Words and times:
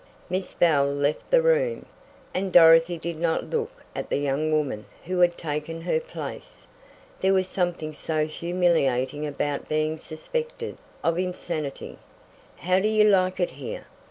Miss 0.31 0.55
Bell 0.55 0.87
left 0.91 1.29
the 1.29 1.43
room, 1.43 1.85
and 2.33 2.51
Dorothy 2.51 2.97
did 2.97 3.17
not 3.19 3.51
look 3.51 3.83
at 3.95 4.09
the 4.09 4.17
young 4.17 4.51
woman 4.51 4.85
who 5.05 5.19
had 5.19 5.37
taken 5.37 5.81
her 5.81 5.99
place. 5.99 6.65
There 7.19 7.35
was 7.35 7.47
something 7.47 7.93
so 7.93 8.25
humiliating 8.25 9.27
about 9.27 9.69
being 9.69 9.99
suspected 9.99 10.77
of 11.03 11.19
insanity! 11.19 11.99
"How 12.55 12.79
do 12.79 12.87
you 12.87 13.03
like 13.03 13.39
it 13.39 13.51
here?" 13.51 13.85